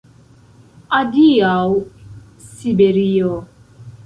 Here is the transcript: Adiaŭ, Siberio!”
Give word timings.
Adiaŭ, 0.99 1.59
Siberio!” 2.47 3.31